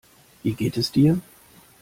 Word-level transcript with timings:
Wie 0.41 0.55
geht 0.55 0.77
es 0.77 0.91
dir? 0.91 1.21